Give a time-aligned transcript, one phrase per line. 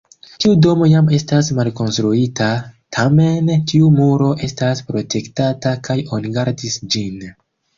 [0.43, 2.47] Tiu domo jam estas malkonstruita,
[2.97, 7.25] tamen tiu muro estas protektata kaj oni gardis ĝin.